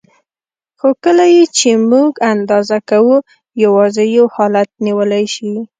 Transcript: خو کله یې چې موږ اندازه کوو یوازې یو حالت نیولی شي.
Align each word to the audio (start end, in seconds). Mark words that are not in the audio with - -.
خو 0.79 0.89
کله 1.03 1.25
یې 1.35 1.43
چې 1.57 1.69
موږ 1.91 2.11
اندازه 2.33 2.77
کوو 2.89 3.15
یوازې 3.63 4.05
یو 4.17 4.25
حالت 4.35 4.69
نیولی 4.85 5.25
شي. 5.33 5.51